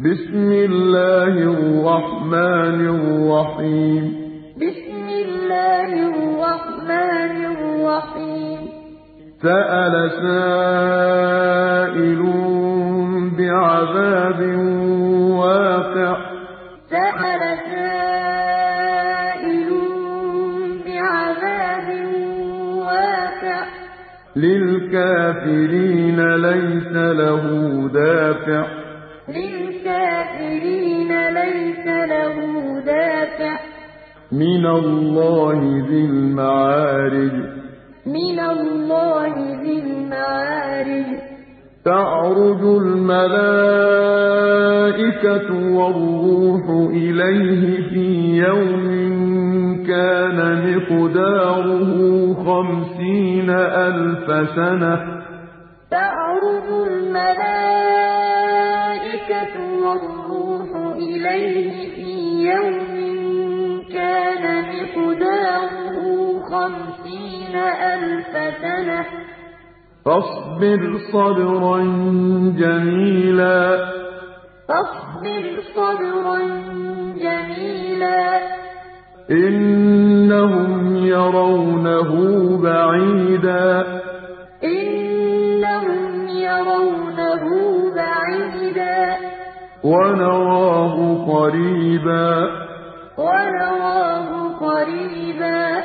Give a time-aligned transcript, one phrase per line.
[0.00, 4.30] بسم الله الرحمن الرحيم.
[4.56, 8.68] بسم الله الرحمن الرحيم.
[9.42, 12.22] سأل سائل
[13.38, 14.40] بعذاب
[15.30, 16.16] واقع.
[16.90, 19.70] سأل سائل
[20.86, 21.88] بعذاب
[22.78, 23.60] واقع.
[24.36, 27.44] للكافرين ليس له
[27.94, 28.64] دافع.
[29.28, 29.67] للكافرين
[31.30, 32.36] ليس له
[32.86, 33.58] دافع
[34.32, 37.32] من الله ذي المعارج.
[38.06, 41.06] من الله ذي المعارج.
[41.84, 43.38] تعرج الملائكة
[45.76, 48.06] والروح إليه في
[48.36, 48.88] يوم
[49.86, 51.90] كان مقداره
[52.34, 55.18] خمسين ألف سنة.
[55.90, 57.48] تعرج الملائكة
[59.84, 60.17] والروح
[61.18, 62.10] إليه في
[62.48, 62.88] يوم
[63.92, 65.98] كان مقداره
[66.40, 69.04] خمسين ألف سنة.
[70.04, 71.78] فاصبر صبرا
[72.58, 73.58] جميلا.
[74.68, 76.38] فاصبر صبرا
[77.24, 78.40] جميلا.
[79.30, 82.12] إنهم يرونه
[82.62, 83.84] بعيدا.
[84.64, 87.44] إنهم يرونه
[87.94, 89.16] بعيدا.
[89.84, 90.37] ونراه
[91.48, 92.50] قريبا.
[93.18, 95.82] ونراه قريبا.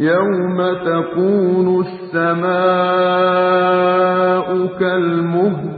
[0.00, 2.46] يوم تكون السماء
[4.66, 5.70] كالمهل.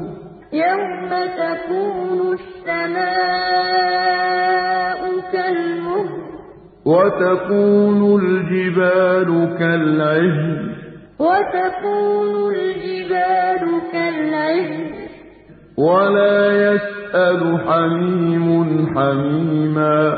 [0.53, 3.03] يوم تكون السماء
[5.33, 6.23] كالمهل.
[6.85, 10.75] وتكون الجبال كالعهن.
[11.19, 14.93] وتكون الجبال كالعهن.
[15.79, 16.73] ولا
[17.13, 20.17] يسأل حميم حميما.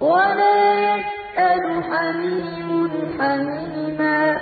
[0.00, 4.36] ولا يسأل حميم حميما.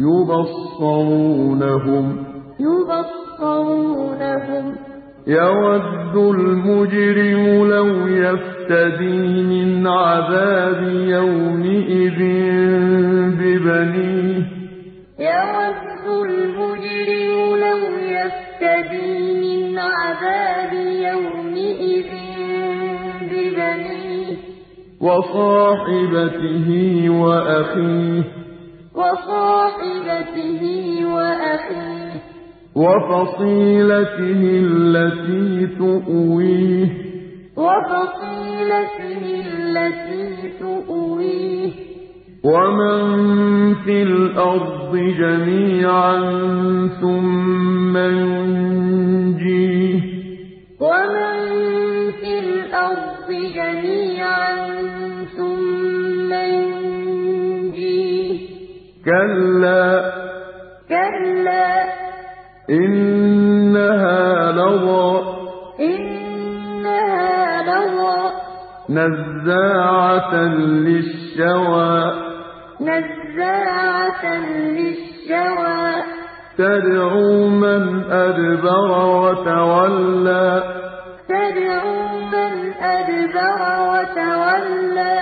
[0.00, 1.26] يبصرونهم.
[2.60, 3.86] يبصرونهم.
[5.26, 12.18] يود المجرم لو يفتدي من عذاب يومئذ
[13.38, 14.42] ببنيه.
[15.18, 20.47] يود المجرم لو يفتدي من عذاب
[25.00, 26.68] وصاحبته
[27.08, 28.22] وأخيه.
[28.94, 30.60] وصاحبته
[31.14, 32.22] وأخيه.
[32.76, 36.86] وفصيلته التي تؤويه.
[37.56, 41.70] وفصيلته التي تؤويه.
[42.44, 46.20] ومن في الأرض جميعا
[47.00, 50.00] ثم ينجيه.
[50.80, 51.36] ومن
[52.10, 54.07] في الأرض جميعا
[59.08, 60.12] كلا.
[60.88, 61.84] كلا.
[62.70, 65.24] إنها لظى.
[65.80, 68.30] إنها لظى.
[68.90, 72.12] نزاعة للشوى.
[72.80, 76.02] نزاعة للشوى.
[76.58, 80.62] تدعو من أدبر وتولى.
[81.28, 83.60] تدعو من أدبر
[83.90, 85.20] وتولى.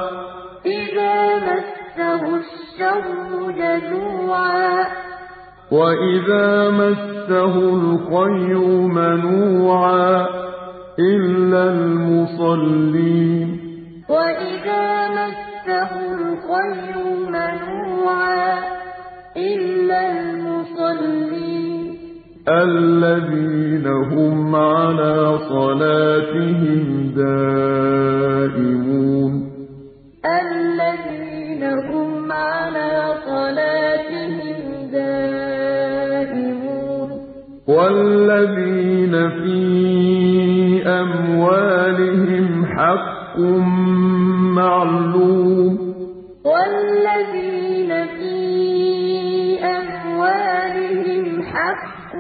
[0.66, 5.07] إذا مسه الشر جزوعا.
[5.72, 10.28] وإذا مسه الخير منوعا
[11.00, 13.48] إلا المصلين
[14.10, 16.96] وإذا مسه الخير
[17.30, 18.60] منوعا
[19.38, 21.98] إلا المصلين
[22.50, 28.78] الذين هم على صلاتهم دائمون
[30.26, 33.77] الذين هم على صلاتهم
[37.68, 39.58] والذين في
[40.88, 43.40] أموالهم حق
[44.56, 45.78] معلوم
[46.46, 48.38] والذين في
[49.64, 52.16] أموالهم حق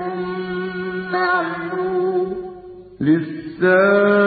[1.14, 2.36] معلوم
[3.02, 4.27] للسائل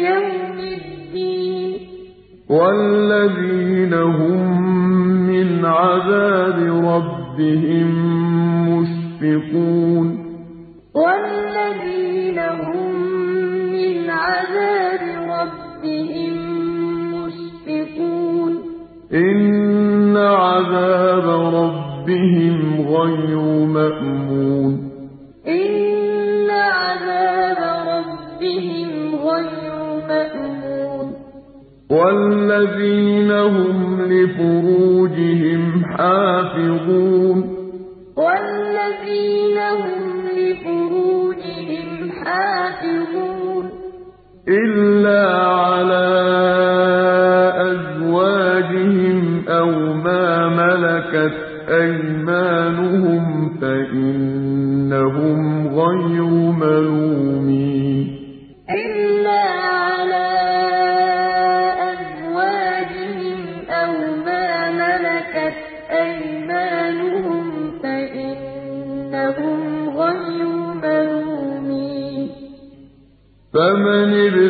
[0.00, 1.78] بيوم الدين.
[2.50, 4.62] والذين هم
[5.26, 7.88] من عذاب ربهم
[8.70, 10.18] مشفقون.
[10.94, 12.94] والذين هم
[13.72, 15.00] من عذاب
[15.30, 16.34] ربهم
[17.14, 18.52] مشفقون.
[19.12, 24.89] إن عذاب ربهم غير مأمون.
[31.90, 37.44] والذين هم لفروجهم حافظون.
[38.16, 43.70] والذين هم لفروجهم حافظون.
[44.48, 45.39] إلا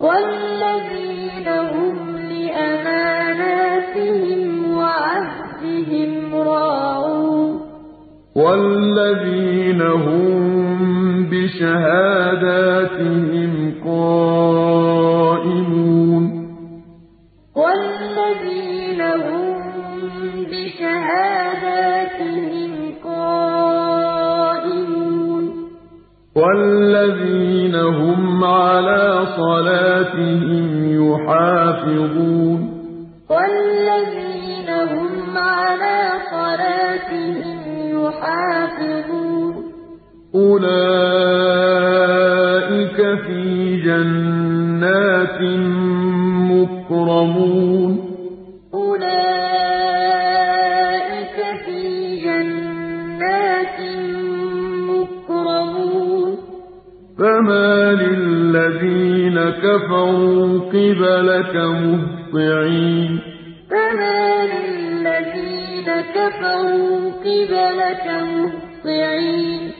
[0.00, 3.60] والذين هم لأماناتهم
[4.76, 7.60] وعهدهم راعون.
[8.36, 10.30] والذين هم
[11.30, 12.72] بشهاداتهم
[13.84, 14.89] قائمون.
[26.40, 30.66] والذين هم على صلاتهم
[31.02, 32.60] يحافظون.
[33.30, 35.98] والذين هم على
[36.30, 37.60] صلاتهم
[38.04, 39.54] يحافظون.
[40.34, 40.88] أولئك
[43.26, 44.29] في جنات
[61.50, 63.20] قبلك مهطعين
[63.70, 69.70] فما للذين كفروا قبلك مهطعين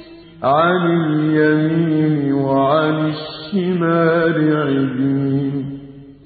[0.43, 5.78] عن اليمين وعن الشمال عزين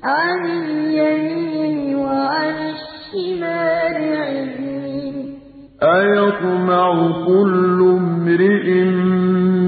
[0.05, 5.38] عن اليمين وعن الشمال عزين
[5.82, 8.85] أيطمع كل امرئ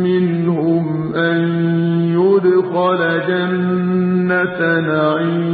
[0.07, 1.67] منهم أن
[2.13, 5.46] يدخل جنة نعيم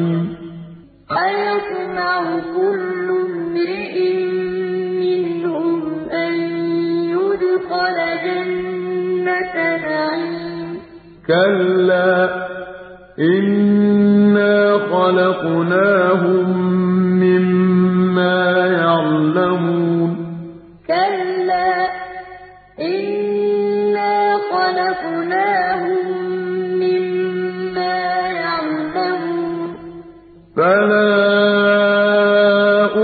[11.33, 12.47] كلا
[13.19, 16.47] إنا خلقناهم
[17.21, 20.11] مما يعلمون.
[20.87, 21.73] كلا
[22.81, 24.15] إنا
[24.53, 26.07] خلقناهم
[26.83, 27.99] مما
[28.45, 29.71] يعلمون.
[30.57, 31.13] فلا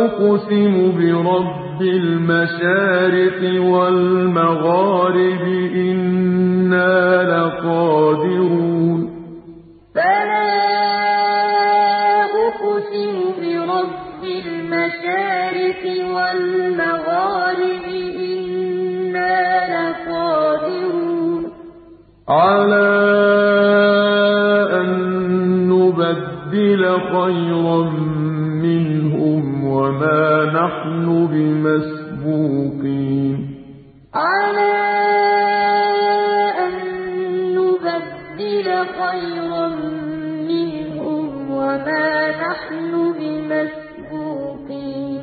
[0.04, 3.40] أقسم برب المشارق
[3.72, 5.44] والمغارب
[6.68, 9.00] إنا لقادرون
[9.94, 10.48] فلا
[12.46, 15.82] أقسم برب المشارق
[16.14, 17.84] والمغارب
[18.20, 19.36] إنا
[19.74, 21.42] لقادرون
[22.28, 22.88] على
[24.80, 24.88] أن
[25.68, 27.80] نبدل خيرا
[28.62, 31.77] منهم وما نحن بمسبوقين
[42.48, 45.22] نحن بمسبوقين.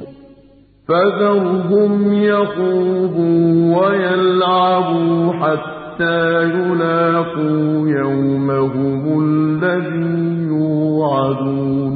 [0.87, 11.91] فذرهم يخوضوا ويلعبوا حتى يلاقوا يومهم الذي يوعدون.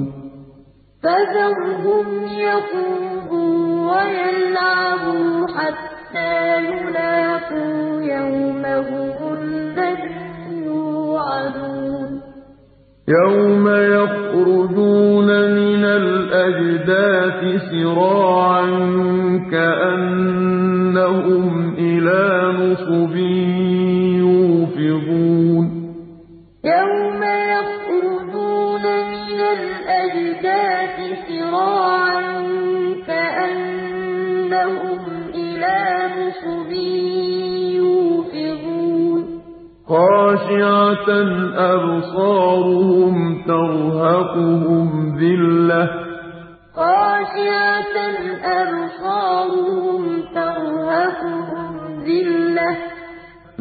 [1.03, 2.07] فَذَرْهُمْ
[2.47, 12.11] يَخُوضُوا وَيَلْعَبُوا حَتَّىٰ يُلَاقُوا يَوْمَهُمُ الَّذِي يُوعَدُونَ.
[17.71, 18.65] سِرَاعًا